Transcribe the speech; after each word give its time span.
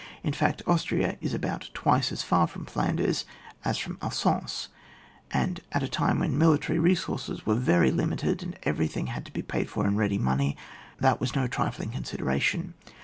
In 0.23 0.33
fact, 0.33 0.63
Austria 0.65 1.15
is 1.21 1.35
about 1.35 1.69
twice 1.75 2.11
as 2.11 2.23
far 2.23 2.47
£rom 2.47 2.67
Flanders 2.67 3.23
as 3.63 3.77
from 3.77 3.99
Alsace; 4.01 4.69
and 5.29 5.59
at 5.71 5.83
a 5.83 5.87
time 5.87 6.17
when 6.17 6.39
military 6.39 6.79
re 6.79 6.95
sources 6.95 7.45
were 7.45 7.53
very 7.53 7.91
limited, 7.91 8.41
and 8.41 8.57
every 8.63 8.89
tJiing 8.89 9.09
had 9.09 9.25
to 9.27 9.31
be 9.31 9.43
paid 9.43 9.69
for 9.69 9.85
in 9.85 9.95
ready 9.95 10.17
money, 10.17 10.57
that 10.99 11.19
was 11.21 11.35
no 11.35 11.45
trifling 11.45 11.91
consideration. 11.91 12.73